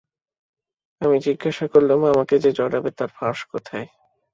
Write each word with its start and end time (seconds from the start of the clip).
আমি 1.01 1.17
জিজ্ঞাসা 1.19 1.65
করলুম, 1.67 2.01
আমাকে 2.05 2.35
যে 2.39 2.51
জড়াবে 2.51 2.89
তার 2.97 3.09
ফাঁস 3.09 3.39
কোথায়? 3.51 3.87